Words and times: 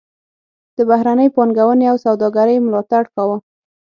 د 0.77 0.79
بهرنۍ 0.89 1.27
پانګونې 1.35 1.85
او 1.91 1.97
سوداګرۍ 2.05 2.57
ملاتړ 2.65 3.03
کاوه. 3.13 3.37